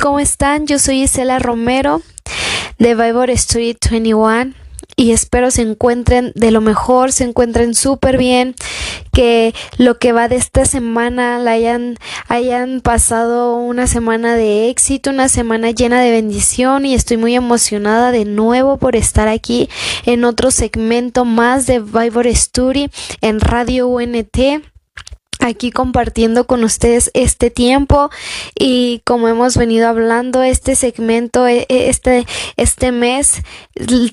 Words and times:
¿cómo 0.00 0.18
están? 0.18 0.66
Yo 0.66 0.78
soy 0.78 1.02
Isela 1.02 1.38
Romero 1.38 2.00
de 2.78 2.94
Bible 2.94 3.32
Street 3.34 3.76
21 3.90 4.54
y 4.96 5.12
espero 5.12 5.50
se 5.50 5.62
encuentren 5.62 6.32
de 6.34 6.50
lo 6.50 6.60
mejor, 6.60 7.12
se 7.12 7.24
encuentren 7.24 7.74
súper 7.74 8.16
bien, 8.16 8.54
que 9.12 9.54
lo 9.76 9.98
que 9.98 10.12
va 10.12 10.28
de 10.28 10.36
esta 10.36 10.64
semana 10.64 11.38
la 11.38 11.52
hayan, 11.52 11.96
hayan 12.28 12.80
pasado 12.80 13.56
una 13.56 13.86
semana 13.86 14.36
de 14.36 14.70
éxito, 14.70 15.10
una 15.10 15.28
semana 15.28 15.70
llena 15.70 16.00
de 16.00 16.10
bendición 16.10 16.86
y 16.86 16.94
estoy 16.94 17.16
muy 17.18 17.34
emocionada 17.34 18.10
de 18.10 18.24
nuevo 18.24 18.78
por 18.78 18.96
estar 18.96 19.28
aquí 19.28 19.68
en 20.06 20.24
otro 20.24 20.50
segmento 20.50 21.24
más 21.24 21.66
de 21.66 21.80
Bible 21.80 22.34
Study 22.34 22.90
en 23.20 23.40
Radio 23.40 23.88
UNT 23.88 24.38
aquí 25.40 25.70
compartiendo 25.70 26.46
con 26.46 26.64
ustedes 26.64 27.10
este 27.14 27.50
tiempo 27.50 28.10
y 28.58 29.02
como 29.04 29.28
hemos 29.28 29.56
venido 29.56 29.88
hablando 29.88 30.42
este 30.42 30.76
segmento 30.76 31.46
e, 31.46 31.66
e, 31.68 31.88
este 31.88 32.26
este 32.56 32.92
mes 32.92 33.42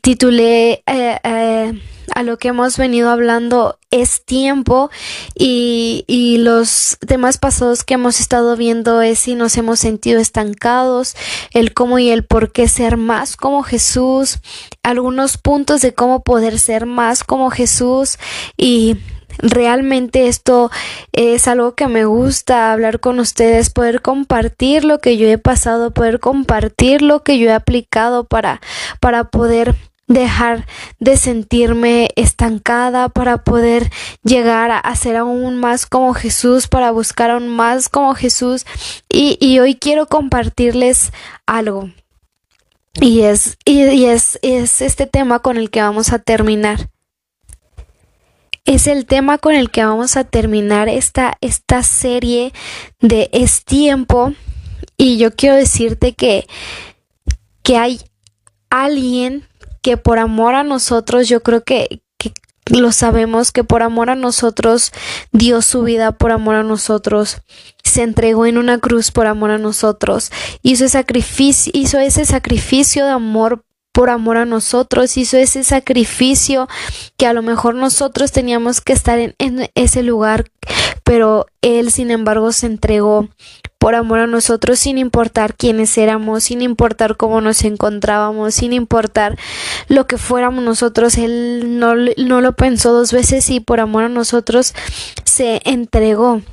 titulé 0.01 0.83
eh, 0.87 1.19
eh, 1.23 1.81
a 2.15 2.23
lo 2.23 2.37
que 2.37 2.47
hemos 2.47 2.77
venido 2.77 3.09
hablando 3.09 3.77
es 3.91 4.23
tiempo 4.25 4.89
y, 5.35 6.03
y, 6.07 6.37
los 6.37 6.97
temas 7.05 7.37
pasados 7.37 7.83
que 7.83 7.93
hemos 7.93 8.19
estado 8.19 8.55
viendo 8.55 9.01
es 9.01 9.19
si 9.19 9.35
nos 9.35 9.55
hemos 9.57 9.79
sentido 9.79 10.19
estancados, 10.19 11.15
el 11.51 11.73
cómo 11.73 11.99
y 11.99 12.09
el 12.09 12.25
por 12.25 12.51
qué 12.51 12.67
ser 12.67 12.97
más 12.97 13.37
como 13.37 13.63
Jesús, 13.63 14.39
algunos 14.83 15.37
puntos 15.37 15.81
de 15.81 15.93
cómo 15.93 16.23
poder 16.23 16.59
ser 16.59 16.85
más 16.85 17.23
como 17.23 17.49
Jesús 17.49 18.17
y 18.57 18.97
Realmente 19.39 20.27
esto 20.27 20.71
es 21.11 21.47
algo 21.47 21.75
que 21.75 21.87
me 21.87 22.05
gusta 22.05 22.71
hablar 22.71 22.99
con 22.99 23.19
ustedes, 23.19 23.69
poder 23.69 24.01
compartir 24.01 24.83
lo 24.83 24.99
que 24.99 25.17
yo 25.17 25.27
he 25.27 25.37
pasado, 25.37 25.91
poder 25.91 26.19
compartir 26.19 27.01
lo 27.01 27.23
que 27.23 27.37
yo 27.37 27.49
he 27.49 27.53
aplicado 27.53 28.23
para, 28.23 28.61
para 28.99 29.25
poder 29.25 29.75
dejar 30.07 30.65
de 30.99 31.17
sentirme 31.17 32.09
estancada 32.15 33.09
para 33.09 33.43
poder 33.43 33.91
llegar 34.23 34.71
a, 34.71 34.95
ser 34.95 35.17
aún 35.17 35.57
más 35.57 35.85
como 35.85 36.13
Jesús, 36.13 36.67
para 36.67 36.91
buscar 36.91 37.29
aún 37.29 37.49
más 37.49 37.89
como 37.89 38.15
Jesús. 38.15 38.65
Y, 39.09 39.37
y 39.39 39.59
hoy 39.59 39.75
quiero 39.75 40.07
compartirles 40.07 41.11
algo. 41.45 41.91
Y 42.99 43.21
es, 43.21 43.57
y 43.65 44.05
es, 44.05 44.39
es 44.41 44.81
este 44.81 45.05
tema 45.05 45.39
con 45.39 45.57
el 45.57 45.69
que 45.69 45.81
vamos 45.81 46.11
a 46.13 46.19
terminar 46.19 46.89
es 48.67 48.85
el 48.85 49.05
tema 49.05 49.37
con 49.37 49.55
el 49.55 49.71
que 49.71 49.83
vamos 49.83 50.17
a 50.17 50.25
terminar 50.25 50.89
esta, 50.89 51.37
esta 51.41 51.81
serie 51.83 52.53
de 52.99 53.29
Es 53.31 53.63
tiempo. 53.63 54.33
Y 54.97 55.17
yo 55.17 55.31
quiero 55.31 55.55
decirte 55.55 56.13
que, 56.13 56.45
que 57.63 57.77
hay 57.77 58.01
alguien 58.69 59.47
que 59.81 59.95
por 59.95 60.19
amor 60.19 60.53
a 60.53 60.63
nosotros, 60.63 61.29
yo 61.29 61.41
creo 61.41 61.63
que, 61.63 62.01
que 62.17 62.33
lo 62.65 62.91
sabemos, 62.91 63.51
que 63.51 63.63
por 63.63 63.83
amor 63.83 64.09
a 64.09 64.15
nosotros 64.15 64.91
dio 65.31 65.61
su 65.61 65.83
vida 65.83 66.11
por 66.11 66.33
amor 66.33 66.55
a 66.55 66.63
nosotros, 66.63 67.37
se 67.85 68.03
entregó 68.03 68.45
en 68.45 68.57
una 68.57 68.79
cruz 68.79 69.11
por 69.11 69.27
amor 69.27 69.51
a 69.51 69.57
nosotros, 69.57 70.29
hizo, 70.61 70.89
sacrificio, 70.89 71.71
hizo 71.73 71.99
ese 71.99 72.25
sacrificio 72.25 73.05
de 73.05 73.11
amor 73.11 73.63
por 73.97 74.11
amor 74.11 74.37
a 74.37 74.45
nosotros, 74.45 75.17
hizo 75.17 75.37
ese 75.37 75.63
sacrificio 75.63 76.67
que 77.17 77.25
a 77.25 77.33
lo 77.33 77.41
mejor 77.41 77.73
nosotros 77.73 78.31
teníamos 78.31 78.79
que 78.79 78.93
estar 78.93 79.17
en, 79.17 79.71
ese 79.73 80.03
lugar, 80.03 80.51
pero 81.03 81.47
Él 81.63 81.89
sin 81.89 82.11
embargo 82.11 82.51
se 82.51 82.67
entregó 82.67 83.27
por 83.79 83.95
amor 83.95 84.19
a 84.19 84.27
nosotros 84.27 84.77
sin 84.77 84.99
importar 84.99 85.55
quiénes 85.55 85.97
éramos, 85.97 86.43
sin 86.43 86.61
importar 86.61 87.17
cómo 87.17 87.41
nos 87.41 87.63
encontrábamos, 87.63 88.53
sin 88.53 88.71
importar 88.71 89.35
lo 89.87 90.05
que 90.05 90.19
fuéramos 90.19 90.63
nosotros. 90.63 91.17
Él 91.17 91.79
no, 91.79 91.95
no 91.95 92.41
lo 92.41 92.55
pensó 92.55 92.93
dos 92.93 93.11
veces 93.11 93.49
y 93.49 93.61
por 93.61 93.79
amor 93.79 94.03
a 94.03 94.09
nosotros 94.09 94.75
se 95.23 95.59
entregó. 95.65 96.43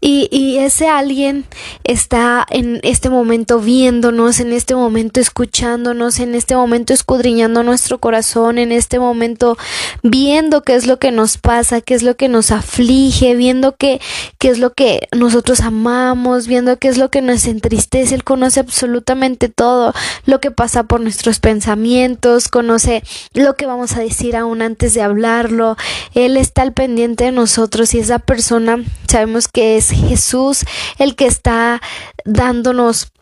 Y, 0.00 0.28
y, 0.30 0.58
ese 0.58 0.88
alguien 0.88 1.44
está 1.84 2.46
en 2.50 2.80
este 2.82 3.10
momento 3.10 3.60
viéndonos, 3.60 4.40
en 4.40 4.52
este 4.52 4.74
momento 4.74 5.20
escuchándonos, 5.20 6.18
en 6.20 6.34
este 6.34 6.56
momento 6.56 6.92
escudriñando 6.92 7.62
nuestro 7.62 7.98
corazón, 7.98 8.58
en 8.58 8.72
este 8.72 8.98
momento 8.98 9.56
viendo 10.02 10.62
qué 10.62 10.74
es 10.74 10.86
lo 10.86 10.98
que 10.98 11.10
nos 11.10 11.38
pasa, 11.38 11.80
qué 11.80 11.94
es 11.94 12.02
lo 12.02 12.16
que 12.16 12.28
nos 12.28 12.50
aflige, 12.50 13.34
viendo 13.34 13.76
qué, 13.76 14.00
qué 14.38 14.50
es 14.50 14.58
lo 14.58 14.72
que 14.72 15.08
nosotros 15.16 15.60
amamos, 15.60 16.46
viendo 16.46 16.78
qué 16.78 16.88
es 16.88 16.98
lo 16.98 17.10
que 17.10 17.22
nos 17.22 17.46
entristece. 17.46 18.14
Él 18.14 18.24
conoce 18.24 18.60
absolutamente 18.60 19.48
todo 19.48 19.92
lo 20.24 20.40
que 20.40 20.50
pasa 20.50 20.84
por 20.84 21.00
nuestros 21.00 21.40
pensamientos, 21.40 22.48
conoce 22.48 23.02
lo 23.32 23.56
que 23.56 23.66
vamos 23.66 23.96
a 23.96 24.00
decir 24.00 24.36
aún 24.36 24.62
antes 24.62 24.94
de 24.94 25.02
hablarlo. 25.02 25.76
Él 26.14 26.36
está 26.36 26.62
al 26.62 26.72
pendiente 26.72 27.24
de 27.24 27.32
nosotros 27.32 27.94
y 27.94 27.98
esa 27.98 28.18
persona 28.18 28.82
sabemos 29.08 29.45
que 29.48 29.76
es 29.76 29.90
Jesús 29.90 30.64
el 30.98 31.16
que 31.16 31.26
está 31.26 31.80
dándonos 32.24 33.12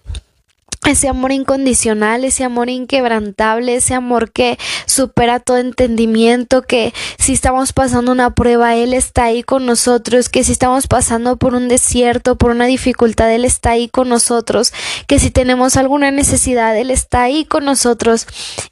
ese 0.84 1.08
amor 1.08 1.32
incondicional, 1.32 2.24
ese 2.24 2.44
amor 2.44 2.68
inquebrantable, 2.68 3.76
ese 3.76 3.94
amor 3.94 4.30
que 4.30 4.58
supera 4.86 5.40
todo 5.40 5.56
entendimiento, 5.58 6.62
que 6.62 6.92
si 7.18 7.32
estamos 7.32 7.72
pasando 7.72 8.12
una 8.12 8.34
prueba, 8.34 8.74
Él 8.76 8.92
está 8.92 9.24
ahí 9.24 9.42
con 9.42 9.64
nosotros, 9.66 10.28
que 10.28 10.44
si 10.44 10.52
estamos 10.52 10.86
pasando 10.86 11.36
por 11.36 11.54
un 11.54 11.68
desierto, 11.68 12.36
por 12.36 12.50
una 12.50 12.66
dificultad, 12.66 13.32
Él 13.32 13.44
está 13.44 13.70
ahí 13.70 13.88
con 13.88 14.08
nosotros, 14.08 14.72
que 15.06 15.18
si 15.18 15.30
tenemos 15.30 15.76
alguna 15.76 16.10
necesidad, 16.10 16.76
Él 16.76 16.90
está 16.90 17.22
ahí 17.22 17.44
con 17.44 17.64
nosotros. 17.64 18.26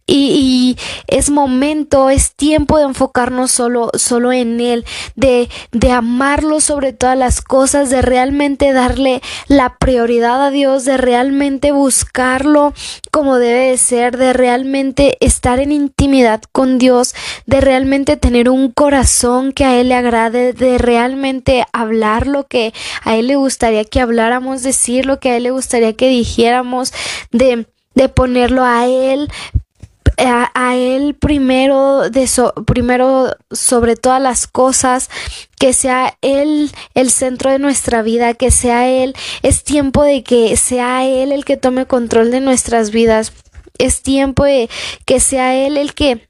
Y, 0.06 0.76
es 1.06 1.30
momento, 1.30 2.10
es 2.10 2.34
tiempo 2.34 2.76
de 2.76 2.84
enfocarnos 2.84 3.50
solo, 3.50 3.90
solo 3.94 4.32
en 4.32 4.60
Él, 4.60 4.84
de, 5.16 5.48
de 5.70 5.90
amarlo 5.90 6.60
sobre 6.60 6.92
todas 6.92 7.16
las 7.16 7.40
cosas, 7.40 7.88
de 7.88 8.02
realmente 8.02 8.72
darle 8.72 9.22
la 9.46 9.76
prioridad 9.78 10.44
a 10.44 10.50
Dios, 10.50 10.84
de 10.84 10.98
realmente 10.98 11.72
buscar 11.72 12.01
buscarlo 12.02 12.74
como 13.10 13.38
debe 13.38 13.70
de 13.70 13.78
ser, 13.78 14.16
de 14.16 14.32
realmente 14.32 15.16
estar 15.20 15.60
en 15.60 15.70
intimidad 15.70 16.42
con 16.50 16.78
Dios, 16.78 17.14
de 17.46 17.60
realmente 17.60 18.16
tener 18.16 18.48
un 18.50 18.70
corazón 18.70 19.52
que 19.52 19.64
a 19.64 19.80
Él 19.80 19.88
le 19.90 19.94
agrade, 19.94 20.52
de 20.52 20.78
realmente 20.78 21.64
hablar 21.72 22.26
lo 22.26 22.46
que 22.48 22.74
a 23.04 23.16
Él 23.16 23.28
le 23.28 23.36
gustaría 23.36 23.84
que 23.84 24.00
habláramos, 24.00 24.62
decir 24.62 25.06
lo 25.06 25.20
que 25.20 25.30
a 25.30 25.36
Él 25.36 25.44
le 25.44 25.50
gustaría 25.52 25.92
que 25.92 26.08
dijéramos, 26.08 26.92
de 27.30 27.66
de 27.94 28.08
ponerlo 28.08 28.64
a 28.64 28.86
Él 28.86 29.30
a, 30.24 30.76
Él 30.76 31.14
primero, 31.14 32.10
de 32.10 32.28
primero 32.66 33.34
sobre 33.50 33.96
todas 33.96 34.20
las 34.20 34.46
cosas, 34.46 35.10
que 35.58 35.72
sea 35.72 36.16
Él 36.22 36.70
el 36.94 37.10
centro 37.10 37.50
de 37.50 37.58
nuestra 37.58 38.02
vida, 38.02 38.34
que 38.34 38.50
sea 38.50 38.88
Él, 38.88 39.14
es 39.42 39.64
tiempo 39.64 40.02
de 40.02 40.22
que 40.22 40.56
sea 40.56 41.04
Él 41.06 41.32
el 41.32 41.44
que 41.44 41.56
tome 41.56 41.86
control 41.86 42.30
de 42.30 42.40
nuestras 42.40 42.90
vidas, 42.90 43.32
es 43.78 44.02
tiempo 44.02 44.44
de 44.44 44.68
que 45.04 45.20
sea 45.20 45.54
Él 45.56 45.76
el 45.76 45.94
que 45.94 46.28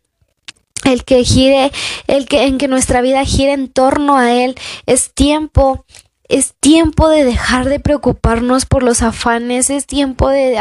el 0.84 1.04
que 1.04 1.22
gire, 1.24 1.70
el 2.06 2.26
que 2.26 2.44
en 2.44 2.58
que 2.58 2.68
nuestra 2.68 3.02
vida 3.02 3.24
gire 3.24 3.52
en 3.52 3.68
torno 3.68 4.16
a 4.16 4.32
él, 4.32 4.56
es 4.86 5.12
tiempo 5.14 5.84
es 6.28 6.54
tiempo 6.54 7.08
de 7.08 7.24
dejar 7.24 7.68
de 7.68 7.80
preocuparnos 7.80 8.64
por 8.64 8.82
los 8.82 9.02
afanes, 9.02 9.70
es 9.70 9.86
tiempo 9.86 10.28
de, 10.28 10.58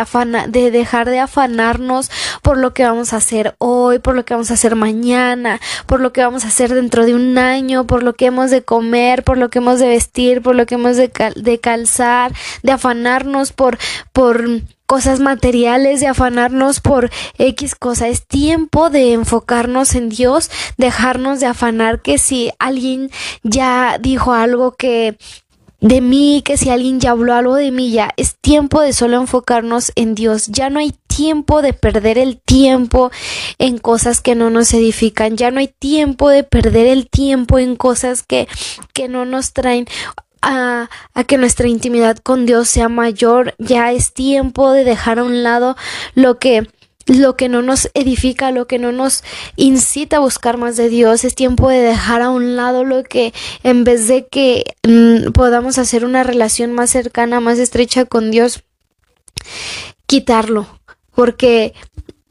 de 0.50 0.72
dejar 0.72 1.10
de 1.10 1.20
afanarnos 1.20 2.12
por 2.42 2.58
lo 2.58 2.74
que 2.74 2.84
vamos 2.84 3.14
a 3.14 3.18
hacer 3.18 3.56
hoy, 3.58 4.00
por 4.00 4.16
lo 4.16 4.26
que 4.26 4.34
vamos 4.34 4.52
a 4.52 4.56
hacer 4.56 4.76
mañana, 4.76 5.60
por 5.86 6.02
lo 6.02 6.12
que 6.12 6.22
vamos 6.22 6.44
a 6.44 6.50
hacer 6.50 6.74
dentro 6.74 7.06
de 7.06 7.16
un 7.16 7.38
año, 7.38 7.88
por 7.88 8.04
lo 8.04 8.14
que 8.14 8.26
hemos 8.26 8.52
de 8.52 8.64
comer, 8.64 9.24
por 9.24 9.38
lo 9.38 9.50
que 9.50 9.60
hemos 9.60 9.80
de 9.80 9.88
vestir, 9.88 10.42
por 10.42 10.56
lo 10.56 10.66
que 10.66 10.76
hemos 10.76 10.98
de, 10.98 11.12
de 11.36 11.60
calzar, 11.60 12.34
de 12.64 12.72
afanarnos 12.72 13.54
por, 13.54 13.78
por 14.12 14.44
cosas 14.92 15.22
materiales, 15.22 16.02
de 16.02 16.08
afanarnos 16.08 16.82
por 16.82 17.12
X 17.38 17.76
cosa. 17.76 18.10
Es 18.10 18.28
tiempo 18.28 18.90
de 18.90 19.14
enfocarnos 19.14 19.96
en 19.96 20.10
Dios, 20.10 20.52
dejarnos 20.76 21.40
de 21.40 21.46
afanar 21.46 22.02
que 22.02 22.18
si 22.18 22.52
alguien 22.60 23.10
ya 23.42 23.98
dijo 24.02 24.34
algo 24.34 24.74
que 24.74 25.18
de 25.82 26.00
mí, 26.00 26.44
que 26.46 26.58
si 26.58 26.70
alguien 26.70 27.00
ya 27.00 27.12
habló 27.12 27.34
algo 27.34 27.56
de 27.56 27.72
mí, 27.72 27.92
ya 27.92 28.12
es 28.16 28.36
tiempo 28.36 28.82
de 28.82 28.94
solo 28.94 29.18
enfocarnos 29.18 29.92
en 29.96 30.14
Dios. 30.14 30.48
Ya 30.48 30.70
no 30.70 30.80
hay 30.80 30.94
tiempo 31.08 31.64
de 31.64 31.74
perder 31.74 32.20
el 32.20 32.40
tiempo 32.40 33.12
en 33.58 33.80
cosas 33.80 34.22
que 34.22 34.36
no 34.36 34.52
nos 34.52 34.74
edifican. 34.76 35.38
Ya 35.38 35.50
no 35.50 35.60
hay 35.60 35.68
tiempo 35.68 36.30
de 36.30 36.44
perder 36.44 36.86
el 36.86 37.10
tiempo 37.10 37.58
en 37.58 37.76
cosas 37.76 38.22
que, 38.22 38.48
que 38.94 39.08
no 39.08 39.26
nos 39.26 39.54
traen 39.54 39.88
a, 40.44 40.90
a, 41.16 41.24
que 41.24 41.38
nuestra 41.38 41.68
intimidad 41.68 42.18
con 42.18 42.46
Dios 42.46 42.70
sea 42.70 42.88
mayor. 42.88 43.56
Ya 43.58 43.92
es 43.92 44.14
tiempo 44.14 44.72
de 44.72 44.84
dejar 44.84 45.18
a 45.18 45.24
un 45.24 45.42
lado 45.42 45.76
lo 46.14 46.38
que 46.38 46.68
lo 47.08 47.36
que 47.36 47.50
no 47.50 47.62
nos 47.62 47.90
edifica, 47.94 48.52
lo 48.52 48.68
que 48.68 48.80
no 48.80 48.92
nos 48.92 49.24
incita 49.56 50.18
a 50.18 50.22
buscar 50.22 50.58
más 50.58 50.78
de 50.78 50.90
Dios. 50.90 51.24
Es 51.24 51.36
tiempo 51.36 51.70
de 51.70 51.80
dejar 51.80 52.22
a 52.22 52.30
un 52.30 52.56
lado 52.56 52.84
lo 52.84 53.04
que 53.04 53.34
en 53.64 53.84
vez 53.84 54.08
de 54.08 54.28
que 54.28 54.76
mm, 54.88 55.32
podamos 55.32 55.78
hacer 55.78 56.06
una 56.06 56.24
relación 56.24 56.74
más 56.74 56.90
cercana, 56.90 57.40
más 57.40 57.60
estrecha 57.60 58.06
con 58.06 58.32
Dios, 58.32 58.64
quitarlo, 60.06 60.68
porque 61.16 61.74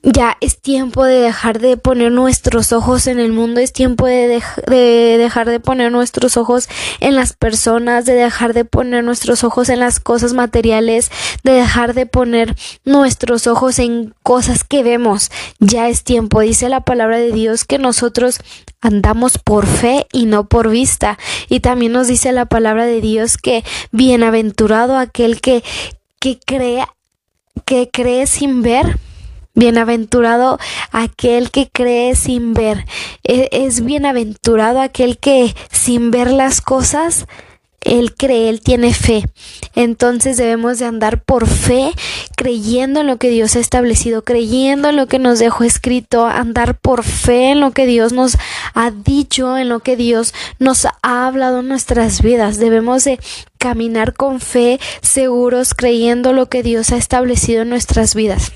ya 0.03 0.39
es 0.41 0.59
tiempo 0.59 1.05
de 1.05 1.21
dejar 1.21 1.59
de 1.59 1.77
poner 1.77 2.11
nuestros 2.11 2.73
ojos 2.73 3.07
en 3.07 3.19
el 3.19 3.33
mundo, 3.33 3.61
es 3.61 3.73
tiempo 3.73 4.07
de, 4.07 4.43
de, 4.67 5.17
dejar 5.19 5.49
de 5.49 5.61
poner 5.61 5.93
nuestros 5.93 6.39
ojos 6.39 6.69
en 7.01 7.17
las 7.17 7.35
personas, 7.35 8.07
de 8.07 8.15
dejar 8.15 8.55
de 8.55 8.65
poner 8.65 9.05
nuestros 9.05 9.45
ojos 9.45 9.69
en 9.69 9.79
las 9.79 10.01
cosas 10.01 10.33
materiales, 10.33 11.11
de 11.45 11.53
dejar 11.53 11.93
de 11.93 12.07
poner 12.07 12.57
nuestros 12.85 13.47
ojos 13.47 13.79
en 13.79 14.15
cosas 14.23 14.65
que 14.65 14.83
vemos. 14.83 15.31
Ya 15.59 15.89
es 15.89 16.03
tiempo, 16.03 16.41
dice 16.41 16.71
la 16.71 16.81
palabra 16.81 17.19
de 17.19 17.33
Dios, 17.33 17.65
que 17.67 17.79
nosotros 17.79 18.41
andamos 18.81 19.37
por 19.37 19.67
fe 19.67 20.07
y 20.13 20.25
no 20.25 20.49
por 20.49 20.71
vista. 20.71 21.19
Y 21.51 21.61
también 21.61 21.93
nos 21.93 22.09
dice 22.09 22.33
la 22.33 22.47
palabra 22.47 22.87
de 22.87 23.03
Dios 23.03 23.37
que 23.37 23.65
bienaventurado 23.93 24.97
aquel 24.97 25.43
que, 25.43 25.63
que 26.21 26.39
crea, 26.39 26.89
que 27.67 27.91
cree 27.93 28.27
sin 28.27 28.63
ver 28.63 28.99
Bienaventurado 29.55 30.59
aquel 30.93 31.51
que 31.51 31.69
cree 31.71 32.15
sin 32.15 32.55
ver. 32.55 32.87
E, 33.25 33.49
es 33.53 33.85
bienaventurado 33.85 34.81
aquel 34.81 35.19
que 35.19 35.55
sin 35.71 36.11
ver 36.11 36.31
las 36.31 36.61
cosas, 36.61 37.27
él 37.81 38.15
cree, 38.15 38.49
él 38.49 38.61
tiene 38.61 38.93
fe. 38.93 39.25
Entonces 39.75 40.37
debemos 40.37 40.79
de 40.79 40.85
andar 40.85 41.23
por 41.23 41.47
fe, 41.47 41.93
creyendo 42.37 43.01
en 43.01 43.07
lo 43.07 43.17
que 43.17 43.31
Dios 43.31 43.57
ha 43.57 43.61
establecido, 43.61 44.23
creyendo 44.23 44.91
en 44.91 44.97
lo 44.97 45.07
que 45.07 45.19
nos 45.19 45.39
dejó 45.39 45.65
escrito, 45.65 46.27
andar 46.27 46.79
por 46.79 47.05
fe 47.05 47.51
en 47.51 47.61
lo 47.61 47.71
que 47.73 47.87
Dios 47.87 48.13
nos 48.13 48.37
ha 48.75 48.91
dicho, 48.91 49.57
en 49.57 49.69
lo 49.69 49.81
que 49.81 49.97
Dios 49.97 50.35
nos 50.59 50.87
ha 50.87 51.27
hablado 51.27 51.61
en 51.61 51.69
nuestras 51.69 52.23
vidas. 52.23 52.59
Debemos 52.59 53.05
de 53.05 53.19
caminar 53.59 54.15
con 54.15 54.41
fe, 54.41 54.79
seguros, 55.01 55.75
creyendo 55.75 56.33
lo 56.33 56.47
que 56.47 56.63
Dios 56.63 56.93
ha 56.93 56.97
establecido 56.97 57.63
en 57.63 57.71
nuestras 57.71 58.15
vidas 58.15 58.53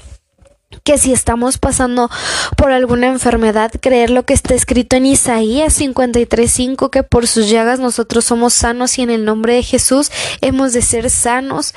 que 0.82 0.98
si 0.98 1.12
estamos 1.12 1.58
pasando 1.58 2.10
por 2.56 2.72
alguna 2.72 3.08
enfermedad, 3.08 3.72
creer 3.80 4.10
lo 4.10 4.24
que 4.24 4.34
está 4.34 4.54
escrito 4.54 4.96
en 4.96 5.06
Isaías 5.06 5.74
53:5, 5.74 6.90
que 6.90 7.02
por 7.02 7.26
sus 7.26 7.48
llagas 7.48 7.78
nosotros 7.78 8.24
somos 8.24 8.54
sanos 8.54 8.98
y 8.98 9.02
en 9.02 9.10
el 9.10 9.24
nombre 9.24 9.54
de 9.54 9.62
Jesús 9.62 10.10
hemos 10.40 10.72
de 10.72 10.82
ser 10.82 11.10
sanos. 11.10 11.74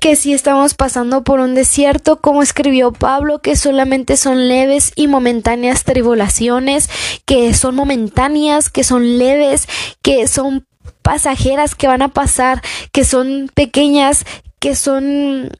Que 0.00 0.14
si 0.14 0.34
estamos 0.34 0.74
pasando 0.74 1.24
por 1.24 1.40
un 1.40 1.54
desierto, 1.54 2.20
como 2.20 2.42
escribió 2.42 2.92
Pablo, 2.92 3.40
que 3.40 3.56
solamente 3.56 4.16
son 4.16 4.46
leves 4.46 4.92
y 4.94 5.08
momentáneas 5.08 5.84
tribulaciones, 5.84 6.90
que 7.24 7.54
son 7.54 7.74
momentáneas, 7.74 8.68
que 8.68 8.84
son 8.84 9.18
leves, 9.18 9.66
que 10.02 10.28
son 10.28 10.66
pasajeras 11.02 11.74
que 11.74 11.88
van 11.88 12.02
a 12.02 12.08
pasar, 12.08 12.62
que 12.92 13.04
son 13.04 13.50
pequeñas, 13.54 14.24
que 14.58 14.74
son 14.74 15.50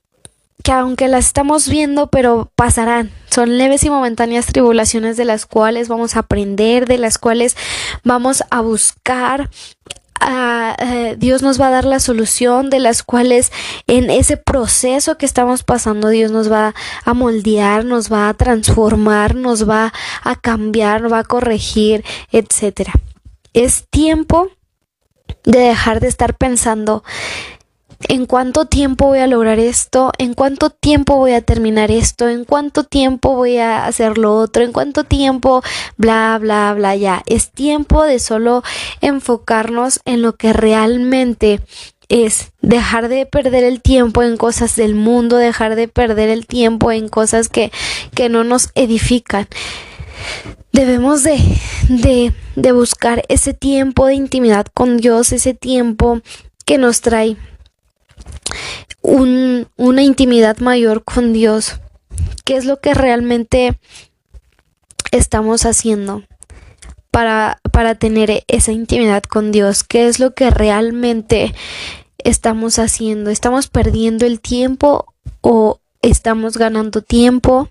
que 0.62 0.72
aunque 0.72 1.08
las 1.08 1.26
estamos 1.26 1.68
viendo, 1.68 2.08
pero 2.08 2.50
pasarán. 2.56 3.10
Son 3.30 3.58
leves 3.58 3.84
y 3.84 3.90
momentáneas 3.90 4.46
tribulaciones 4.46 5.16
de 5.16 5.24
las 5.24 5.46
cuales 5.46 5.88
vamos 5.88 6.16
a 6.16 6.20
aprender, 6.20 6.86
de 6.86 6.98
las 6.98 7.18
cuales 7.18 7.56
vamos 8.04 8.42
a 8.50 8.60
buscar. 8.60 9.50
Uh, 10.18 11.14
Dios 11.18 11.42
nos 11.42 11.60
va 11.60 11.68
a 11.68 11.70
dar 11.70 11.84
la 11.84 12.00
solución, 12.00 12.70
de 12.70 12.80
las 12.80 13.02
cuales 13.02 13.52
en 13.86 14.10
ese 14.10 14.36
proceso 14.36 15.18
que 15.18 15.26
estamos 15.26 15.62
pasando, 15.62 16.08
Dios 16.08 16.32
nos 16.32 16.50
va 16.50 16.74
a 17.04 17.14
moldear, 17.14 17.84
nos 17.84 18.10
va 18.10 18.28
a 18.28 18.34
transformar, 18.34 19.34
nos 19.34 19.68
va 19.68 19.92
a 20.22 20.36
cambiar, 20.36 21.02
nos 21.02 21.12
va 21.12 21.20
a 21.20 21.24
corregir, 21.24 22.04
etcétera. 22.32 22.92
Es 23.52 23.84
tiempo 23.90 24.48
de 25.44 25.60
dejar 25.60 26.00
de 26.00 26.08
estar 26.08 26.34
pensando 26.34 27.04
en 28.08 28.26
cuánto 28.26 28.66
tiempo 28.66 29.06
voy 29.06 29.18
a 29.18 29.26
lograr 29.26 29.58
esto, 29.58 30.12
en 30.18 30.34
cuánto 30.34 30.70
tiempo 30.70 31.16
voy 31.16 31.32
a 31.32 31.40
terminar 31.40 31.90
esto, 31.90 32.28
en 32.28 32.44
cuánto 32.44 32.84
tiempo 32.84 33.34
voy 33.34 33.58
a 33.58 33.86
hacer 33.86 34.18
lo 34.18 34.36
otro, 34.36 34.62
en 34.62 34.72
cuánto 34.72 35.04
tiempo, 35.04 35.62
bla, 35.96 36.38
bla, 36.40 36.74
bla, 36.74 36.96
ya. 36.96 37.22
Es 37.26 37.50
tiempo 37.50 38.04
de 38.04 38.18
solo 38.18 38.62
enfocarnos 39.00 40.00
en 40.04 40.22
lo 40.22 40.36
que 40.36 40.52
realmente 40.52 41.60
es. 42.08 42.52
Dejar 42.60 43.08
de 43.08 43.26
perder 43.26 43.64
el 43.64 43.80
tiempo 43.80 44.22
en 44.22 44.36
cosas 44.36 44.76
del 44.76 44.94
mundo, 44.94 45.36
dejar 45.36 45.74
de 45.74 45.88
perder 45.88 46.28
el 46.28 46.46
tiempo 46.46 46.92
en 46.92 47.08
cosas 47.08 47.48
que, 47.48 47.72
que 48.14 48.28
no 48.28 48.44
nos 48.44 48.70
edifican. 48.74 49.48
Debemos 50.72 51.22
de, 51.22 51.38
de, 51.88 52.34
de 52.54 52.72
buscar 52.72 53.24
ese 53.28 53.54
tiempo 53.54 54.06
de 54.06 54.14
intimidad 54.14 54.66
con 54.74 54.98
Dios, 54.98 55.32
ese 55.32 55.54
tiempo 55.54 56.20
que 56.66 56.78
nos 56.78 57.00
trae 57.00 57.36
una 59.06 60.02
intimidad 60.02 60.58
mayor 60.58 61.04
con 61.04 61.32
Dios. 61.32 61.78
¿Qué 62.44 62.56
es 62.56 62.64
lo 62.64 62.80
que 62.80 62.92
realmente 62.92 63.78
estamos 65.12 65.64
haciendo 65.64 66.24
para, 67.10 67.60
para 67.72 67.94
tener 67.94 68.44
esa 68.48 68.72
intimidad 68.72 69.22
con 69.22 69.52
Dios? 69.52 69.84
¿Qué 69.84 70.08
es 70.08 70.18
lo 70.18 70.34
que 70.34 70.50
realmente 70.50 71.54
estamos 72.18 72.78
haciendo? 72.78 73.30
¿Estamos 73.30 73.68
perdiendo 73.68 74.26
el 74.26 74.40
tiempo 74.40 75.14
o 75.40 75.80
estamos 76.02 76.56
ganando 76.58 77.00
tiempo? 77.00 77.70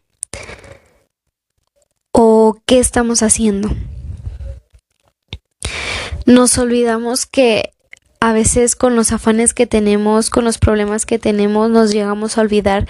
¿O 2.12 2.58
qué 2.66 2.80
estamos 2.80 3.24
haciendo? 3.24 3.70
Nos 6.26 6.58
olvidamos 6.58 7.26
que 7.26 7.75
a 8.26 8.34
veces 8.34 8.76
con 8.76 8.96
los 8.96 9.12
afanes 9.12 9.54
que 9.54 9.68
tenemos, 9.68 10.32
con 10.32 10.46
los 10.46 10.58
problemas 10.58 11.06
que 11.06 11.20
tenemos, 11.20 11.70
nos 11.70 11.92
llegamos 11.92 12.38
a 12.38 12.42
olvidar 12.42 12.88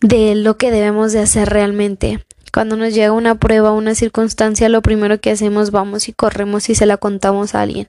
de 0.00 0.36
lo 0.36 0.58
que 0.58 0.70
debemos 0.70 1.12
de 1.12 1.18
hacer 1.18 1.48
realmente. 1.48 2.24
Cuando 2.52 2.76
nos 2.76 2.94
llega 2.94 3.10
una 3.10 3.34
prueba, 3.34 3.72
una 3.72 3.96
circunstancia, 3.96 4.68
lo 4.68 4.80
primero 4.80 5.20
que 5.20 5.32
hacemos 5.32 5.72
vamos 5.72 6.08
y 6.08 6.12
corremos 6.12 6.70
y 6.70 6.76
se 6.76 6.86
la 6.86 6.98
contamos 6.98 7.56
a 7.56 7.62
alguien. 7.62 7.88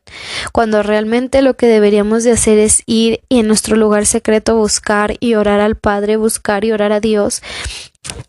Cuando 0.54 0.82
realmente 0.82 1.44
lo 1.44 1.56
que 1.56 1.68
deberíamos 1.68 2.24
de 2.24 2.32
hacer 2.32 2.58
es 2.58 2.82
ir 2.88 3.22
y 3.30 3.42
en 3.42 3.48
nuestro 3.48 3.76
lugar 3.76 4.08
secreto 4.08 4.56
buscar 4.56 5.18
y 5.20 5.36
orar 5.36 5.60
al 5.60 5.76
Padre, 5.76 6.18
buscar 6.18 6.66
y 6.66 6.72
orar 6.72 6.94
a 6.94 7.00
Dios 7.00 7.44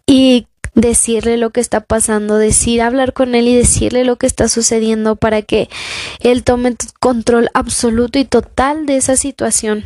y 0.06 0.46
decirle 0.74 1.36
lo 1.36 1.50
que 1.50 1.60
está 1.60 1.80
pasando, 1.80 2.38
decir, 2.38 2.80
hablar 2.80 3.12
con 3.12 3.34
él 3.34 3.48
y 3.48 3.56
decirle 3.56 4.04
lo 4.04 4.16
que 4.16 4.26
está 4.26 4.48
sucediendo 4.48 5.16
para 5.16 5.42
que 5.42 5.68
él 6.20 6.44
tome 6.44 6.76
control 6.98 7.50
absoluto 7.54 8.18
y 8.18 8.24
total 8.24 8.86
de 8.86 8.96
esa 8.96 9.16
situación. 9.16 9.84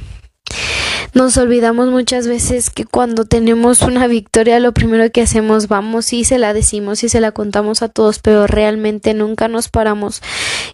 Nos 1.12 1.36
olvidamos 1.38 1.88
muchas 1.88 2.28
veces 2.28 2.70
que 2.70 2.84
cuando 2.84 3.24
tenemos 3.24 3.82
una 3.82 4.06
victoria 4.06 4.60
lo 4.60 4.72
primero 4.72 5.10
que 5.10 5.22
hacemos 5.22 5.66
vamos 5.66 6.12
y 6.12 6.24
se 6.24 6.38
la 6.38 6.52
decimos 6.52 7.02
y 7.02 7.08
se 7.08 7.20
la 7.20 7.32
contamos 7.32 7.82
a 7.82 7.88
todos, 7.88 8.18
pero 8.18 8.46
realmente 8.46 9.14
nunca 9.14 9.48
nos 9.48 9.68
paramos 9.68 10.22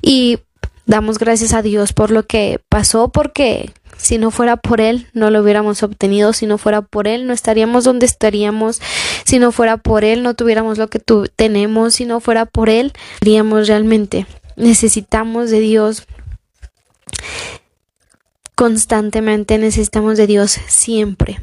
y 0.03 0.41
damos 0.85 1.19
gracias 1.19 1.55
a 1.55 1.63
Dios 1.63 1.93
por 1.93 2.11
lo 2.11 2.27
que 2.27 2.61
pasó 2.69 3.09
porque 3.09 3.73
si 4.03 4.19
no 4.19 4.33
fuera 4.33 4.57
por 4.57 4.81
Él, 4.81 5.07
no 5.13 5.31
lo 5.31 5.41
hubiéramos 5.43 5.85
obtenido. 5.85 6.33
Si 6.33 6.47
no 6.47 6.59
fuera 6.59 6.83
por 6.83 7.07
Él, 7.07 7.29
no 7.29 7.33
estaríamos 7.33 7.85
donde 7.85 8.05
estaríamos. 8.05 8.81
Si 9.25 9.39
no 9.39 9.53
fuera 9.53 9.77
por 9.77 10.05
Él, 10.05 10.23
no 10.23 10.35
tuviéramos 10.35 10.79
lo 10.79 10.89
que 10.89 11.01
tenemos. 11.37 11.95
Si 11.95 12.05
no 12.05 12.21
fuera 12.21 12.47
por 12.47 12.69
Él, 12.69 12.93
estaríamos 13.15 13.69
realmente. 13.69 14.27
Necesitamos 14.57 15.51
de 15.51 15.61
Dios 15.61 16.07
constantemente. 18.55 19.59
Necesitamos 19.59 20.17
de 20.17 20.27
Dios 20.27 20.59
siempre. 20.67 21.41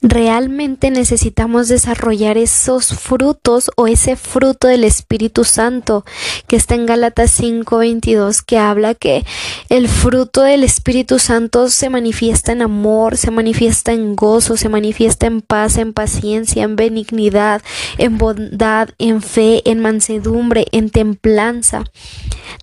Realmente 0.00 0.92
necesitamos 0.92 1.66
desarrollar 1.66 2.38
esos 2.38 2.94
frutos 2.94 3.70
o 3.76 3.88
ese 3.88 4.14
fruto 4.14 4.68
del 4.68 4.84
Espíritu 4.84 5.42
Santo 5.44 6.04
que 6.46 6.54
está 6.54 6.76
en 6.76 6.86
Gálatas 6.86 7.32
5:22 7.32 8.42
que 8.42 8.58
habla 8.58 8.94
que 8.94 9.24
el 9.68 9.88
fruto 9.88 10.42
del 10.42 10.62
Espíritu 10.62 11.18
Santo 11.18 11.68
se 11.68 11.90
manifiesta 11.90 12.52
en 12.52 12.62
amor, 12.62 13.16
se 13.16 13.32
manifiesta 13.32 13.92
en 13.92 14.14
gozo, 14.14 14.56
se 14.56 14.68
manifiesta 14.68 15.26
en 15.26 15.40
paz, 15.40 15.76
en 15.78 15.92
paciencia, 15.92 16.62
en 16.62 16.76
benignidad, 16.76 17.60
en 17.98 18.18
bondad, 18.18 18.90
en 18.98 19.20
fe, 19.20 19.68
en 19.68 19.80
mansedumbre, 19.80 20.66
en 20.70 20.90
templanza. 20.90 21.82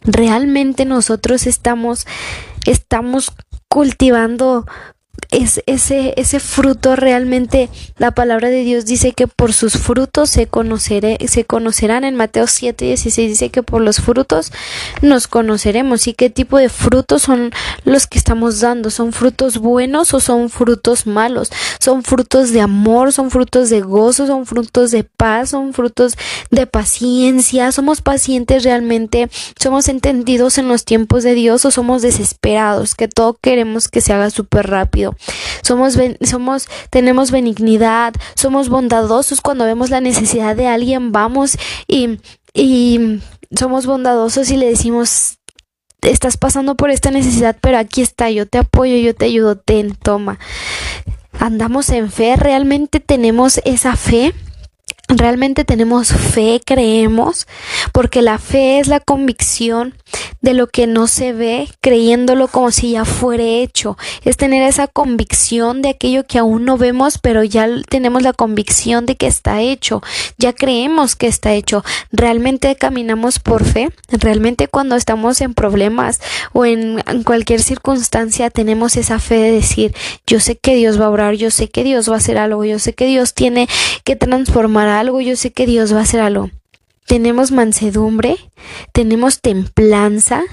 Realmente 0.04 0.86
nosotros 0.86 1.48
estamos 1.48 2.08
estamos 2.66 3.34
cultivando 3.68 4.66
es 5.32 5.62
ese, 5.66 6.14
ese 6.18 6.40
fruto 6.40 6.96
realmente 6.96 7.70
la 7.98 8.12
palabra 8.12 8.50
de 8.50 8.64
Dios 8.64 8.86
dice 8.86 9.14
que 9.14 9.28
por 9.28 9.54
sus 9.54 9.74
frutos 9.74 10.30
se, 10.30 10.48
conoceré, 10.48 11.18
se 11.28 11.46
conocerán. 11.46 12.04
En 12.04 12.16
Mateo 12.16 12.48
7, 12.48 12.86
16 12.86 13.30
dice 13.30 13.50
que 13.50 13.64
por 13.64 13.82
los 13.82 13.98
frutos 13.98 14.52
nos 15.02 15.28
conoceremos. 15.28 16.08
Y 16.08 16.14
qué 16.14 16.30
tipo 16.30 16.58
de 16.58 16.70
frutos 16.70 17.24
son 17.24 17.52
los 17.84 18.08
que 18.08 18.18
estamos 18.18 18.60
dando 18.60 18.90
son 18.90 19.14
frutos 19.14 19.58
buenos 19.58 20.14
o 20.14 20.20
son 20.20 20.50
frutos 20.50 21.08
malos 21.08 21.52
son 21.80 22.04
frutos 22.04 22.52
de 22.52 22.62
amor 22.62 23.12
son 23.12 23.32
frutos 23.32 23.70
de 23.70 23.82
gozo 23.82 24.28
son 24.28 24.46
frutos 24.46 24.92
de 24.92 25.04
paz 25.04 25.50
son 25.50 25.74
frutos 25.74 26.16
de 26.52 26.68
paciencia 26.68 27.72
somos 27.72 28.02
pacientes 28.02 28.64
realmente 28.64 29.30
somos 29.60 29.88
entendidos 29.88 30.58
en 30.58 30.68
los 30.68 30.86
tiempos 30.86 31.24
de 31.24 31.34
Dios 31.34 31.66
o 31.66 31.72
somos 31.72 32.02
desesperados 32.02 32.96
que 32.96 33.08
todo 33.08 33.38
queremos 33.42 33.88
que 33.88 34.02
se 34.02 34.14
haga 34.14 34.30
súper 34.30 34.68
rápido 34.68 35.16
Somos, 35.66 35.98
somos, 36.22 36.68
tenemos 36.92 37.32
benignidad, 37.32 38.14
somos 38.36 38.70
bondadosos 38.70 39.42
cuando 39.42 39.66
vemos 39.66 39.90
la 39.90 40.00
necesidad 40.00 40.56
de 40.56 40.68
alguien, 40.68 41.12
vamos 41.12 41.58
y, 41.88 42.20
y 42.54 43.20
somos 43.58 43.88
bondadosos 43.88 44.52
y 44.52 44.58
le 44.58 44.68
decimos, 44.68 45.40
estás 46.04 46.38
pasando 46.38 46.76
por 46.76 46.92
esta 46.92 47.10
necesidad, 47.10 47.58
pero 47.62 47.80
aquí 47.80 48.04
está, 48.04 48.30
yo 48.30 48.46
te 48.46 48.60
apoyo, 48.60 48.96
yo 48.98 49.16
te 49.16 49.26
ayudo, 49.26 49.56
ten, 49.58 49.96
toma. 49.96 50.38
Andamos 51.40 51.90
en 51.90 52.12
fe, 52.12 52.36
realmente 52.36 53.00
tenemos 53.00 53.60
esa 53.66 53.96
fe 53.96 54.36
realmente 55.08 55.66
tenemos 55.66 56.10
fe, 56.10 56.62
creemos, 56.66 57.48
porque 57.94 58.22
la 58.22 58.40
fe 58.40 58.80
es 58.80 58.88
la 58.88 59.00
convicción 59.00 59.96
de 60.42 60.54
lo 60.54 60.68
que 60.68 60.88
no 60.88 61.08
se 61.08 61.34
ve, 61.34 61.68
creyéndolo 61.82 62.48
como 62.48 62.72
si 62.72 62.92
ya 62.92 63.06
fuera 63.06 63.44
hecho. 63.44 63.98
Es 64.24 64.38
tener 64.38 64.64
esa 64.64 64.88
convicción 64.88 65.82
de 65.82 65.90
aquello 65.90 66.26
que 66.26 66.40
aún 66.40 66.66
no 66.66 66.78
vemos, 66.78 67.18
pero 67.18 67.44
ya 67.44 67.68
tenemos 67.90 68.22
la 68.22 68.34
convicción 68.34 69.06
de 69.06 69.16
que 69.16 69.28
está 69.28 69.62
hecho. 69.62 70.02
Ya 70.38 70.54
creemos 70.54 71.16
que 71.16 71.28
está 71.28 71.54
hecho. 71.54 71.84
Realmente 72.12 72.76
caminamos 72.76 73.40
por 73.40 73.64
fe. 73.64 73.90
Realmente 74.10 74.68
cuando 74.68 74.96
estamos 74.96 75.42
en 75.42 75.54
problemas 75.54 76.22
o 76.54 76.66
en, 76.66 77.04
cualquier 77.24 77.62
circunstancia 77.62 78.50
tenemos 78.50 78.98
esa 78.98 79.20
fe 79.20 79.36
de 79.36 79.52
decir, 79.52 79.96
yo 80.28 80.40
sé 80.40 80.56
que 80.56 80.76
Dios 80.76 81.00
va 81.00 81.06
a 81.06 81.10
obrar, 81.10 81.34
yo 81.36 81.50
sé 81.52 81.70
que 81.70 81.84
Dios 81.84 82.10
va 82.10 82.16
a 82.16 82.18
hacer 82.18 82.38
algo, 82.38 82.64
yo 82.66 82.80
sé 82.80 82.94
que 82.94 83.06
Dios 83.06 83.34
tiene 83.34 83.68
que 84.04 84.16
transformar 84.16 84.88
algo, 85.00 85.22
yo 85.22 85.36
sé 85.36 85.52
que 85.52 85.66
Dios 85.66 85.94
va 85.94 86.00
a 86.00 86.04
hacer 86.04 86.20
algo. 86.20 86.50
Tenemos 87.08 87.52
mansedumbre, 87.52 88.38
tenemos 88.92 89.42
templanza, 89.42 90.44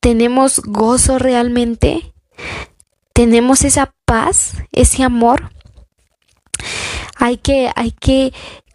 tenemos 0.00 0.60
gozo 0.60 1.18
realmente, 1.18 2.12
tenemos 3.14 3.64
esa 3.64 3.94
paz, 4.04 4.56
ese 4.72 5.02
amor. 5.02 5.50
Hay 7.16 7.38
que, 7.38 7.70
hay 7.74 7.92
que 7.92 8.32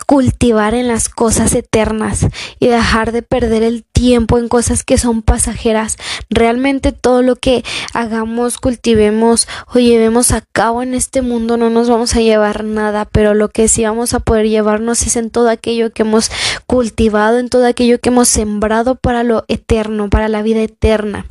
cultivar 0.10 0.74
en 0.74 0.88
las 0.88 1.08
cosas 1.08 1.54
eternas 1.54 2.26
y 2.60 2.66
dejar 2.66 3.12
de 3.12 3.22
perder 3.22 3.62
el 3.62 3.84
tiempo 3.84 4.40
en 4.40 4.48
cosas 4.48 4.84
que 4.84 4.98
son 4.98 5.22
pasajeras. 5.22 5.98
Realmente 6.32 6.92
todo 6.94 7.22
lo 7.22 7.36
que 7.36 7.64
hagamos, 7.94 8.58
cultivemos 8.58 9.48
o 9.72 9.78
llevemos 9.78 10.32
a 10.32 10.42
cabo 10.42 10.82
en 10.82 10.96
este 10.96 11.22
mundo 11.22 11.58
no 11.58 11.70
nos 11.70 11.92
vamos 11.92 12.16
a 12.16 12.22
llevar 12.22 12.64
nada, 12.64 13.06
pero 13.06 13.36
lo 13.36 13.50
que 13.50 13.68
sí 13.68 13.84
vamos 13.84 14.16
a 14.16 14.20
poder 14.20 14.50
llevarnos 14.50 15.04
es 15.04 15.16
en 15.16 15.30
todo 15.30 15.48
aquello 15.48 15.94
que 15.94 16.02
hemos 16.02 16.32
cultivado, 16.66 17.38
en 17.38 17.50
todo 17.50 17.68
aquello 17.68 18.00
que 18.00 18.10
hemos 18.10 18.30
sembrado 18.30 18.96
para 18.96 19.22
lo 19.24 19.46
eterno, 19.48 20.10
para 20.10 20.28
la 20.28 20.42
vida 20.42 20.64
eterna 20.64 21.28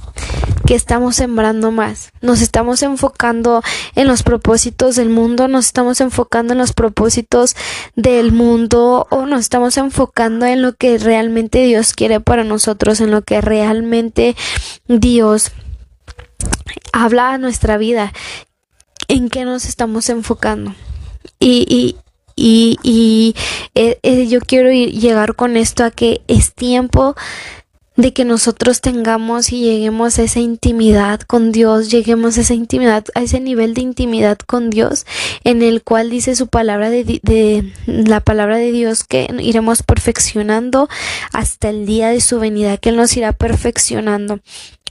que 0.69 0.75
estamos 0.75 1.17
sembrando 1.17 1.71
más. 1.71 2.13
Nos 2.21 2.43
estamos 2.43 2.83
enfocando 2.83 3.63
en 3.95 4.07
los 4.07 4.23
propósitos 4.23 4.97
del 4.97 5.09
mundo, 5.09 5.49
nos 5.49 5.65
estamos 5.65 5.99
enfocando 6.03 6.53
en 6.53 6.59
los 6.59 6.75
propósitos 6.75 7.57
del 7.97 8.33
mundo 8.33 9.07
o 9.09 9.25
nos 9.25 9.41
estamos 9.41 9.79
enfocando 9.79 10.45
en 10.45 10.61
lo 10.61 10.75
que 10.75 10.99
realmente 10.99 11.65
Dios 11.65 11.95
quiere 11.95 12.21
para 12.21 12.45
nosotros, 12.45 13.01
en 13.01 13.11
lo 13.11 13.23
que 13.23 13.41
realmente 13.41 14.37
Dios 14.89 15.53
habla 16.93 17.31
a 17.31 17.39
nuestra 17.39 17.79
vida. 17.79 18.13
¿En 19.09 19.31
qué 19.31 19.47
nos 19.47 19.65
estamos 19.65 20.11
enfocando? 20.11 20.75
Y, 21.41 21.65
y, 21.67 21.97
y, 22.37 22.77
y 22.83 23.35
eh, 23.75 23.99
eh, 24.03 24.27
yo 24.27 24.41
quiero 24.41 24.71
ir, 24.71 24.93
llegar 24.93 25.35
con 25.35 25.57
esto 25.57 25.83
a 25.83 25.91
que 25.91 26.21
es 26.29 26.53
tiempo 26.53 27.17
de 27.99 28.13
que 28.13 28.25
nosotros 28.25 28.81
tengamos 28.81 29.53
y 29.53 29.61
lleguemos 29.61 30.21
a 30.21 30.23
esa 30.23 30.39
intimidad 30.39 31.21
con 31.23 31.51
Dios, 31.51 31.91
lleguemos 31.91 32.39
a 32.39 32.43
esa 32.43 32.55
intimidad, 32.55 33.05
a 33.17 33.23
ese 33.23 33.41
nivel 33.41 33.75
de 33.75 33.81
intimidad 33.81 34.39
con 34.39 34.71
Dios 34.71 35.05
en 35.43 35.63
el 35.63 35.83
cual 35.83 36.09
dice 36.09 36.37
su 36.37 36.47
palabra 36.47 36.91
de, 36.91 37.03
de, 37.03 37.73
la 37.87 38.21
palabra 38.21 38.57
de 38.57 38.71
Dios 38.71 39.03
que 39.03 39.27
iremos 39.41 39.83
perfeccionando 39.83 40.89
hasta 41.33 41.71
el 41.71 41.87
día 41.87 42.11
de 42.11 42.21
su 42.21 42.39
venida, 42.39 42.77
que 42.77 42.91
Él 42.91 42.97
nos 42.97 43.17
irá 43.17 43.33
perfeccionando. 43.33 44.39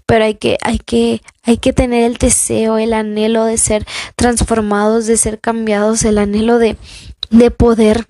Pero 0.05 0.25
hay 0.25 0.35
que, 0.35 0.57
hay 0.61 0.77
que, 0.77 1.21
hay 1.43 1.59
que 1.59 1.71
tener 1.71 2.03
el 2.03 2.17
deseo, 2.17 2.77
el 2.77 2.91
anhelo 2.93 3.45
de 3.45 3.57
ser 3.57 3.85
transformados, 4.17 5.07
de 5.07 5.15
ser 5.15 5.39
cambiados, 5.39 6.03
el 6.03 6.17
anhelo 6.17 6.59
de, 6.59 6.75
de 7.29 7.51
poder 7.51 8.05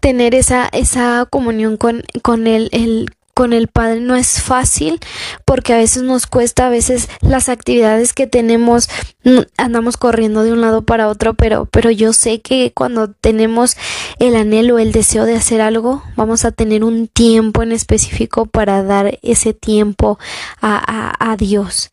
tener 0.00 0.34
esa, 0.34 0.70
esa 0.72 1.26
comunión 1.28 1.76
con, 1.76 2.02
con 2.22 2.46
el, 2.46 2.70
el 2.72 3.10
con 3.34 3.52
el 3.52 3.68
Padre 3.68 4.00
no 4.00 4.14
es 4.14 4.42
fácil 4.42 5.00
porque 5.44 5.72
a 5.72 5.78
veces 5.78 6.02
nos 6.02 6.26
cuesta, 6.26 6.66
a 6.66 6.70
veces 6.70 7.08
las 7.20 7.48
actividades 7.48 8.12
que 8.12 8.26
tenemos 8.26 8.88
mm, 9.24 9.40
andamos 9.56 9.96
corriendo 9.96 10.42
de 10.42 10.52
un 10.52 10.60
lado 10.60 10.82
para 10.82 11.08
otro, 11.08 11.34
pero, 11.34 11.66
pero 11.66 11.90
yo 11.90 12.12
sé 12.12 12.40
que 12.40 12.72
cuando 12.74 13.08
tenemos 13.08 13.76
el 14.18 14.36
anhelo, 14.36 14.78
el 14.78 14.92
deseo 14.92 15.24
de 15.24 15.36
hacer 15.36 15.60
algo, 15.60 16.02
vamos 16.16 16.44
a 16.44 16.52
tener 16.52 16.84
un 16.84 17.08
tiempo 17.08 17.62
en 17.62 17.72
específico 17.72 18.46
para 18.46 18.82
dar 18.82 19.18
ese 19.22 19.54
tiempo 19.54 20.18
a, 20.60 20.76
a, 20.76 21.32
a 21.32 21.36
Dios 21.36 21.90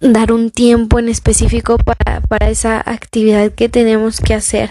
dar 0.00 0.32
un 0.32 0.50
tiempo 0.50 0.98
en 0.98 1.10
específico 1.10 1.76
para, 1.76 2.22
para, 2.22 2.48
esa 2.48 2.78
actividad 2.78 3.52
que 3.52 3.68
tenemos 3.68 4.20
que 4.20 4.32
hacer 4.32 4.70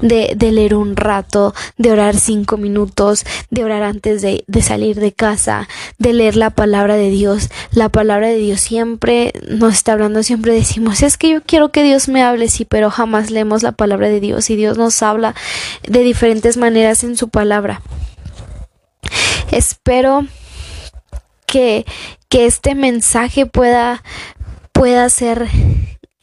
de, 0.00 0.34
de, 0.36 0.52
leer 0.52 0.76
un 0.76 0.94
rato, 0.94 1.52
de 1.76 1.90
orar 1.90 2.16
cinco 2.16 2.56
minutos, 2.56 3.24
de 3.50 3.64
orar 3.64 3.82
antes 3.82 4.22
de, 4.22 4.44
de, 4.46 4.62
salir 4.62 5.00
de 5.00 5.12
casa, 5.12 5.68
de 5.98 6.12
leer 6.12 6.36
la 6.36 6.50
palabra 6.50 6.94
de 6.94 7.10
Dios. 7.10 7.48
La 7.72 7.88
palabra 7.88 8.28
de 8.28 8.36
Dios 8.36 8.60
siempre 8.60 9.32
nos 9.48 9.74
está 9.74 9.94
hablando, 9.94 10.22
siempre 10.22 10.52
decimos, 10.52 11.02
es 11.02 11.16
que 11.16 11.30
yo 11.30 11.42
quiero 11.42 11.72
que 11.72 11.82
Dios 11.82 12.08
me 12.08 12.22
hable, 12.22 12.48
sí, 12.48 12.64
pero 12.64 12.90
jamás 12.90 13.32
leemos 13.32 13.64
la 13.64 13.72
palabra 13.72 14.08
de 14.08 14.20
Dios 14.20 14.48
y 14.48 14.56
Dios 14.56 14.78
nos 14.78 15.02
habla 15.02 15.34
de 15.88 16.00
diferentes 16.00 16.56
maneras 16.56 17.02
en 17.02 17.16
su 17.16 17.28
palabra. 17.28 17.82
Espero 19.50 20.26
que, 21.46 21.86
que 22.28 22.46
este 22.46 22.74
mensaje 22.74 23.46
pueda, 23.46 24.02
pueda 24.72 25.08
ser 25.08 25.48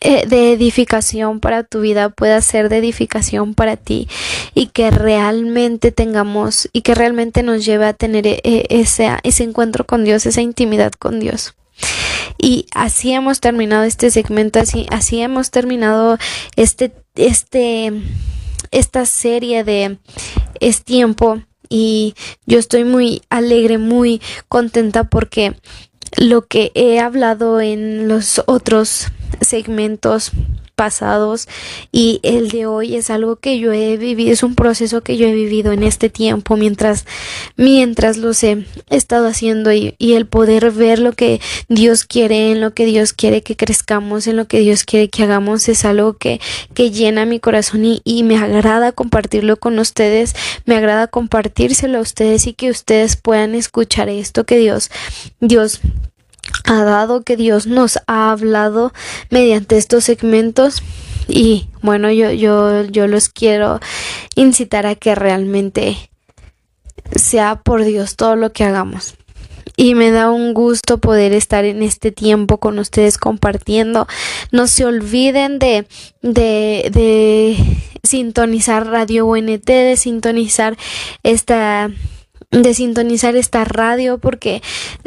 eh, 0.02 0.28
de 0.28 0.54
edificación 0.54 1.40
para 1.40 1.64
tu 1.64 1.82
vida, 1.82 2.10
pueda 2.10 2.40
ser 2.42 2.70
de 2.70 2.78
edificación 2.78 3.56
para 3.56 3.76
ti 3.76 4.08
y 4.54 4.68
que 4.68 4.92
realmente 4.92 5.92
tengamos 5.92 6.70
y 6.74 6.82
que 6.82 6.94
realmente 6.94 7.42
nos 7.42 7.66
lleve 7.66 7.88
a 7.88 7.94
tener 7.94 8.28
eh, 8.28 8.42
ese, 8.44 9.10
ese 9.24 9.44
encuentro 9.44 9.86
con 9.86 10.04
Dios, 10.04 10.26
esa 10.26 10.42
intimidad 10.42 10.92
con 10.92 11.20
Dios. 11.20 11.56
Y 12.38 12.68
así 12.76 13.14
hemos 13.14 13.40
terminado 13.40 13.84
este 13.84 14.12
segmento, 14.12 14.60
así, 14.60 14.86
así 14.92 15.22
hemos 15.22 15.50
terminado 15.50 16.18
este, 16.56 16.92
este, 17.16 17.92
esta 18.72 19.06
serie 19.06 19.64
de 19.64 19.98
Es 20.60 20.84
tiempo 20.84 21.42
y 21.68 22.14
yo 22.46 22.60
estoy 22.60 22.84
muy 22.84 23.24
alegre, 23.30 23.78
muy 23.78 24.22
contenta 24.48 25.06
porque 25.06 25.56
lo 26.18 26.46
que 26.46 26.72
he 26.76 27.00
hablado 27.00 27.62
en 27.62 28.08
los 28.08 28.42
otros 28.46 29.08
segmentos 29.42 30.32
pasados 30.76 31.48
y 31.92 32.20
el 32.24 32.50
de 32.50 32.66
hoy 32.66 32.96
es 32.96 33.10
algo 33.10 33.38
que 33.38 33.60
yo 33.60 33.72
he 33.72 33.98
vivido, 33.98 34.32
es 34.32 34.44
un 34.44 34.56
proceso 34.56 35.02
que 35.02 35.18
yo 35.18 35.28
he 35.28 35.34
vivido 35.34 35.72
en 35.72 35.84
este 35.84 36.10
tiempo 36.10 36.58
mientras, 36.58 37.06
mientras 37.56 38.18
los 38.18 38.44
he 38.44 38.66
estado 38.90 39.28
haciendo 39.28 39.72
y, 39.72 39.96
el 40.00 40.28
poder 40.28 40.72
ver 40.72 41.00
lo 41.00 41.12
que 41.12 41.42
Dios 41.68 42.06
quiere, 42.06 42.52
en 42.52 42.62
lo 42.62 42.74
que 42.74 42.86
Dios 42.86 43.12
quiere 43.12 43.42
que 43.42 43.58
crezcamos, 43.58 44.28
en 44.28 44.38
lo 44.38 44.48
que 44.48 44.60
Dios 44.60 44.86
quiere 44.86 45.10
que 45.10 45.24
hagamos, 45.24 45.68
es 45.68 45.84
algo 45.84 46.14
que, 46.14 46.40
que 46.74 46.92
llena 46.92 47.26
mi 47.26 47.40
corazón 47.40 47.84
y, 47.84 48.02
y 48.06 48.24
me 48.24 48.38
agrada 48.38 48.94
compartirlo 48.94 49.58
con 49.58 49.78
ustedes, 49.80 50.36
me 50.66 50.76
agrada 50.78 51.08
compartírselo 51.08 51.98
a 51.98 52.02
ustedes 52.02 52.48
y 52.48 52.54
que 52.54 52.70
ustedes 52.70 53.18
puedan 53.18 53.56
escuchar 53.56 54.08
esto 54.08 54.46
que 54.46 54.58
Dios, 54.58 54.90
Dios 55.42 55.82
ha 56.66 56.84
dado 56.84 57.24
que 57.24 57.38
Dios 57.38 57.68
nos 57.68 58.00
ha 58.08 58.32
hablado 58.32 58.94
mediante 59.30 59.78
estos 59.78 60.04
segmentos 60.04 60.82
y 61.28 61.70
bueno 61.82 62.12
yo 62.12 62.32
yo 62.32 62.84
yo 62.84 63.08
los 63.08 63.30
quiero 63.30 63.80
incitar 64.36 64.86
a 64.86 64.96
que 64.96 65.16
realmente 65.16 66.10
sea 67.16 67.62
por 67.62 67.84
Dios 67.84 68.16
todo 68.16 68.36
lo 68.36 68.52
que 68.52 68.64
hagamos 68.64 69.16
y 69.78 69.96
me 69.96 70.12
da 70.12 70.32
un 70.32 70.54
gusto 70.54 71.00
poder 71.00 71.34
estar 71.34 71.66
en 71.66 71.84
este 71.84 72.12
tiempo 72.12 72.60
con 72.60 72.80
ustedes 72.80 73.18
compartiendo. 73.18 74.08
No 74.52 74.68
se 74.68 74.86
olviden 74.86 75.60
de, 75.60 75.86
de, 76.22 76.90
de 76.94 77.58
sintonizar 78.04 78.88
Radio 78.88 79.26
UNT, 79.26 79.66
de 79.66 79.98
sintonizar 79.98 80.78
esta 81.24 81.90
de 82.62 82.74
sintonizar 82.74 83.36
esta 83.36 83.66
radio 83.66 84.18
porque 84.18 84.62